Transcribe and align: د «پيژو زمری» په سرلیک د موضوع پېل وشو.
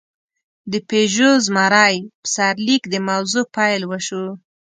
د 0.71 0.73
«پيژو 0.89 1.31
زمری» 1.45 1.97
په 2.21 2.27
سرلیک 2.35 2.83
د 2.89 2.95
موضوع 3.07 3.45
پېل 3.55 3.81
وشو. 3.87 4.25